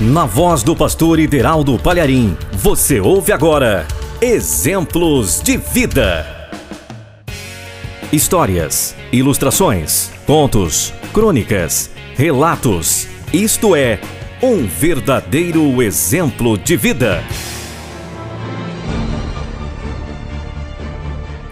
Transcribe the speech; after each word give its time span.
Na 0.00 0.26
voz 0.26 0.62
do 0.62 0.76
pastor 0.76 1.18
Ideraldo 1.18 1.76
Palharim, 1.76 2.36
você 2.52 3.00
ouve 3.00 3.32
agora 3.32 3.84
Exemplos 4.20 5.42
de 5.42 5.56
Vida. 5.56 6.24
Histórias, 8.12 8.94
ilustrações, 9.10 10.12
contos, 10.24 10.94
crônicas, 11.12 11.90
relatos. 12.14 13.08
Isto 13.32 13.74
é, 13.74 14.00
um 14.40 14.68
verdadeiro 14.68 15.82
exemplo 15.82 16.56
de 16.56 16.76
vida. 16.76 17.20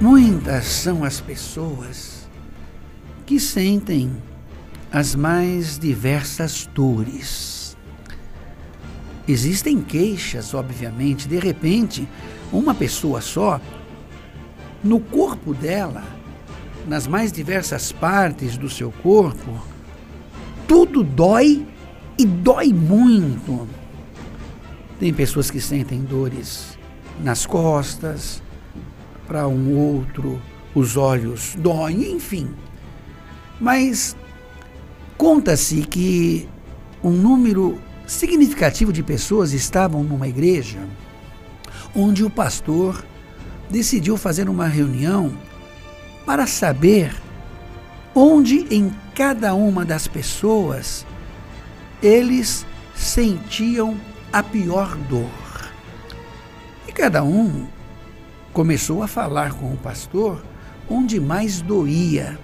Muitas 0.00 0.64
são 0.64 1.04
as 1.04 1.20
pessoas 1.20 2.26
que 3.26 3.38
sentem 3.38 4.10
as 4.90 5.14
mais 5.14 5.78
diversas 5.78 6.66
dores. 6.74 7.59
Existem 9.28 9.80
queixas, 9.80 10.54
obviamente, 10.54 11.28
de 11.28 11.38
repente, 11.38 12.08
uma 12.52 12.74
pessoa 12.74 13.20
só, 13.20 13.60
no 14.82 14.98
corpo 14.98 15.54
dela, 15.54 16.02
nas 16.88 17.06
mais 17.06 17.30
diversas 17.30 17.92
partes 17.92 18.56
do 18.56 18.68
seu 18.68 18.90
corpo, 18.90 19.60
tudo 20.66 21.02
dói 21.02 21.66
e 22.18 22.24
dói 22.24 22.72
muito. 22.72 23.68
Tem 24.98 25.12
pessoas 25.12 25.50
que 25.50 25.60
sentem 25.60 26.02
dores 26.02 26.78
nas 27.22 27.46
costas, 27.46 28.42
para 29.26 29.46
um 29.46 29.76
outro, 29.76 30.40
os 30.74 30.96
olhos 30.96 31.54
doem, 31.56 32.14
enfim. 32.14 32.50
Mas 33.60 34.16
conta-se 35.16 35.82
que 35.82 36.48
um 37.02 37.10
número 37.10 37.78
significativo 38.10 38.92
de 38.92 39.04
pessoas 39.04 39.52
estavam 39.52 40.02
numa 40.02 40.26
igreja 40.26 40.80
onde 41.94 42.24
o 42.24 42.28
pastor 42.28 43.04
decidiu 43.70 44.16
fazer 44.16 44.48
uma 44.48 44.66
reunião 44.66 45.32
para 46.26 46.44
saber 46.44 47.14
onde 48.12 48.66
em 48.68 48.92
cada 49.14 49.54
uma 49.54 49.84
das 49.84 50.08
pessoas 50.08 51.06
eles 52.02 52.66
sentiam 52.96 53.96
a 54.32 54.42
pior 54.42 54.96
dor. 55.08 55.70
E 56.88 56.92
cada 56.92 57.22
um 57.22 57.68
começou 58.52 59.04
a 59.04 59.08
falar 59.08 59.52
com 59.52 59.72
o 59.72 59.76
pastor 59.76 60.44
onde 60.88 61.20
mais 61.20 61.62
doía. 61.62 62.36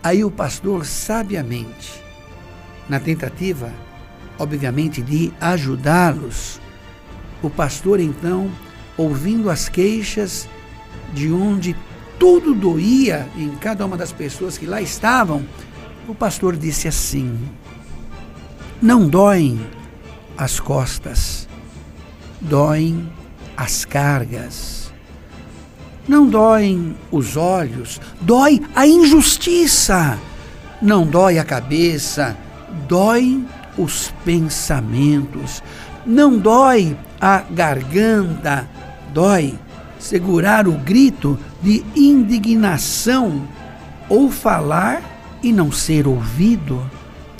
Aí 0.00 0.24
o 0.24 0.30
pastor, 0.30 0.86
sabiamente, 0.86 2.00
na 2.88 3.00
tentativa, 3.00 3.72
obviamente, 4.38 5.02
de 5.02 5.32
ajudá-los, 5.40 6.60
o 7.42 7.50
pastor 7.50 8.00
então, 8.00 8.50
ouvindo 8.96 9.50
as 9.50 9.68
queixas 9.68 10.48
de 11.12 11.32
onde 11.32 11.76
tudo 12.18 12.54
doía 12.54 13.28
em 13.36 13.50
cada 13.56 13.84
uma 13.84 13.96
das 13.96 14.12
pessoas 14.12 14.56
que 14.56 14.66
lá 14.66 14.80
estavam, 14.80 15.44
o 16.08 16.14
pastor 16.14 16.56
disse 16.56 16.88
assim: 16.88 17.38
Não 18.80 19.08
doem 19.08 19.60
as 20.36 20.60
costas, 20.60 21.48
doem 22.40 23.10
as 23.56 23.84
cargas. 23.84 24.82
Não 26.08 26.26
doem 26.26 26.96
os 27.12 27.36
olhos, 27.36 28.00
dói 28.20 28.60
a 28.74 28.86
injustiça. 28.86 30.18
Não 30.80 31.06
dói 31.06 31.38
a 31.38 31.44
cabeça, 31.44 32.36
dói 32.88 33.40
os 33.76 34.12
pensamentos. 34.24 35.62
Não 36.04 36.36
dói 36.36 36.96
a 37.20 37.38
garganta, 37.50 38.68
dói 39.12 39.58
segurar 39.98 40.66
o 40.66 40.72
grito 40.72 41.38
de 41.62 41.84
indignação 41.94 43.46
ou 44.08 44.30
falar 44.30 45.02
e 45.42 45.52
não 45.52 45.70
ser 45.70 46.06
ouvido. 46.06 46.82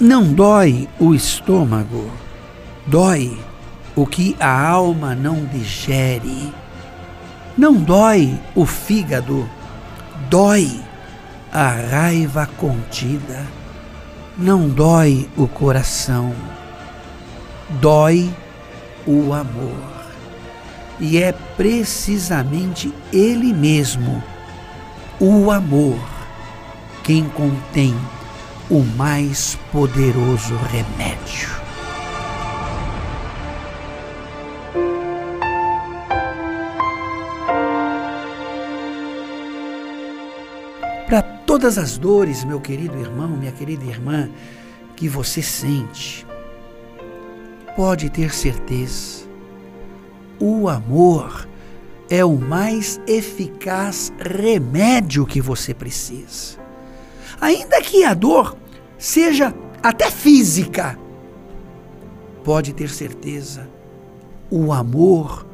Não 0.00 0.32
dói 0.32 0.88
o 0.98 1.14
estômago, 1.14 2.10
dói 2.86 3.36
o 3.94 4.06
que 4.06 4.36
a 4.40 4.68
alma 4.68 5.14
não 5.14 5.44
digere. 5.44 6.52
Não 7.56 7.74
dói 7.74 8.38
o 8.54 8.64
fígado, 8.64 9.48
dói 10.30 10.80
a 11.52 11.68
raiva 11.68 12.48
contida. 12.56 13.44
Não 14.36 14.66
dói 14.66 15.28
o 15.36 15.46
coração, 15.46 16.34
dói 17.80 18.34
o 19.06 19.32
amor. 19.34 19.76
E 20.98 21.18
é 21.18 21.32
precisamente 21.32 22.94
ele 23.12 23.52
mesmo, 23.52 24.22
o 25.20 25.50
amor, 25.50 25.98
quem 27.02 27.28
contém 27.28 27.94
o 28.70 28.82
mais 28.82 29.58
poderoso 29.70 30.56
remédio. 30.70 31.61
Para 41.06 41.22
todas 41.22 41.78
as 41.78 41.98
dores, 41.98 42.44
meu 42.44 42.60
querido 42.60 42.98
irmão, 42.98 43.28
minha 43.28 43.52
querida 43.52 43.84
irmã, 43.84 44.28
que 44.96 45.08
você 45.08 45.42
sente. 45.42 46.26
Pode 47.76 48.10
ter 48.10 48.32
certeza, 48.32 49.24
o 50.38 50.68
amor 50.68 51.48
é 52.10 52.24
o 52.24 52.36
mais 52.36 53.00
eficaz 53.06 54.12
remédio 54.18 55.24
que 55.26 55.40
você 55.40 55.72
precisa. 55.72 56.58
Ainda 57.40 57.80
que 57.80 58.04
a 58.04 58.14
dor 58.14 58.56
seja 58.98 59.54
até 59.82 60.10
física, 60.10 60.98
pode 62.44 62.72
ter 62.72 62.90
certeza, 62.90 63.68
o 64.50 64.72
amor 64.72 65.46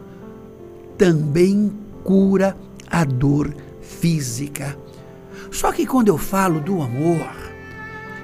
também 0.98 1.72
cura 2.02 2.56
a 2.90 3.04
dor 3.04 3.54
física 3.80 4.76
só 5.50 5.72
que 5.72 5.86
quando 5.86 6.08
eu 6.08 6.18
falo 6.18 6.60
do 6.60 6.82
amor, 6.82 7.30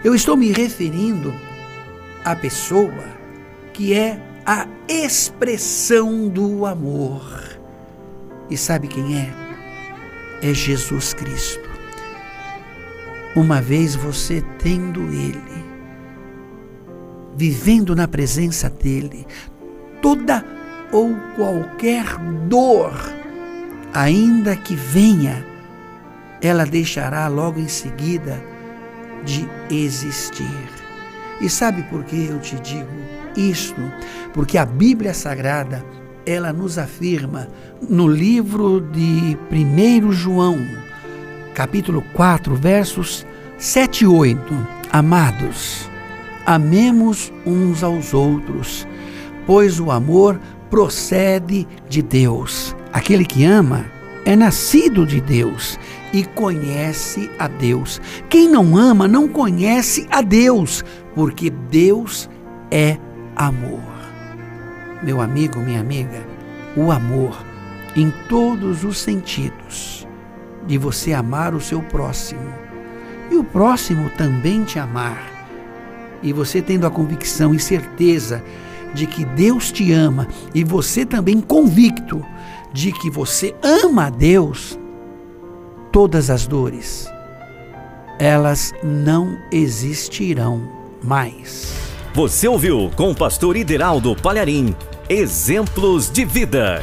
eu 0.05 0.15
estou 0.15 0.37
me 0.37 0.53
referindo 0.53 1.35
à 2.25 2.37
pessoa 2.37 3.05
que 3.73 3.95
é 3.95 4.21
a 4.47 4.67
expressão 4.89 6.29
do 6.29 6.67
amor. 6.67 7.23
E 8.51 8.57
sabe 8.57 8.89
quem 8.89 9.19
é? 9.19 9.33
É 10.43 10.53
Jesus 10.53 11.15
Cristo. 11.15 11.69
Uma 13.35 13.61
vez 13.61 13.97
você 13.97 14.45
tendo 14.59 15.01
Ele, 15.13 15.65
vivendo 17.37 17.97
na 17.97 18.07
presença 18.07 18.71
dEle, 18.71 19.27
toda 20.01 20.45
ou 20.93 21.17
qualquer 21.35 22.05
dor, 22.47 22.93
ainda 23.93 24.55
que 24.55 24.77
venha, 24.77 25.45
ela 26.43 26.65
deixará 26.65 27.27
logo 27.29 27.59
em 27.59 27.69
seguida 27.69 28.43
de 29.25 29.49
existir. 29.71 30.69
E 31.41 31.49
sabe 31.49 31.83
por 31.85 32.05
que 32.05 32.27
eu 32.27 32.39
te 32.39 32.57
digo 32.57 32.89
isto? 33.37 33.81
Porque 34.33 34.59
a 34.59 34.65
Bíblia 34.65 35.13
Sagrada, 35.13 35.85
ela 36.27 36.53
nos 36.53 36.79
afirma 36.79 37.49
no 37.89 38.07
livro 38.07 38.81
de 38.81 39.37
1 39.51 40.13
João, 40.13 40.59
capítulo 41.55 42.03
4, 42.15 42.55
versos 42.55 43.27
7 43.59 44.05
e 44.05 44.07
8. 44.07 44.67
Amados, 44.91 45.91
amemos 46.47 47.33
uns 47.45 47.83
aos 47.83 48.15
outros, 48.15 48.87
pois 49.47 49.81
o 49.81 49.91
amor 49.91 50.41
procede 50.71 51.67
de 51.89 52.01
Deus. 52.01 52.75
Aquele 52.93 53.25
que 53.25 53.45
ama 53.45 53.85
é 54.25 54.35
nascido 54.35 55.07
de 55.07 55.21
Deus 55.21 55.79
e 56.13 56.25
conhece 56.25 57.31
a 57.39 57.47
Deus. 57.47 58.01
Quem 58.29 58.49
não 58.49 58.77
ama 58.77 59.07
não 59.07 59.29
conhece 59.29 60.07
a 60.11 60.23
Deus, 60.23 60.85
porque 61.15 61.51
Deus 61.51 62.29
é 62.71 62.99
amor. 63.37 63.83
Meu 65.03 65.21
amigo, 65.21 65.59
minha 65.59 65.81
amiga, 65.81 66.27
o 66.77 66.91
amor 66.91 67.37
em 67.95 68.13
todos 68.29 68.85
os 68.85 68.99
sentidos 68.99 70.07
de 70.67 70.79
você 70.79 71.13
amar 71.13 71.55
o 71.55 71.61
seu 71.61 71.83
próximo 71.83 72.53
e 73.31 73.37
o 73.37 73.45
próximo 73.45 74.11
também 74.17 74.65
te 74.65 74.79
amar. 74.79 75.31
E 76.23 76.33
você 76.33 76.63
tendo 76.63 76.87
a 76.87 76.91
convicção 76.91 77.55
e 77.55 77.61
certeza 77.61 78.43
de 78.95 79.07
que 79.07 79.25
Deus 79.25 79.71
te 79.71 79.93
ama 79.93 80.27
e 80.55 80.65
você 80.65 81.05
também 81.05 81.41
convicto 81.41 82.25
de 82.75 82.91
que 82.91 83.09
você 83.09 83.55
ama 83.63 84.07
a 84.07 84.11
Deus, 84.11 84.77
todas 85.93 86.29
as 86.29 86.45
dores, 86.45 87.09
elas 88.19 88.73
não 88.83 89.39
existirão 89.53 90.69
mais. 91.01 91.73
Você 92.13 92.49
ouviu 92.49 92.91
com 92.97 93.13
o 93.13 93.15
pastor 93.15 93.57
Ideraldo 93.57 94.17
Palharim, 94.17 94.75
Exemplos 95.09 96.11
de 96.11 96.25
Vida. 96.25 96.83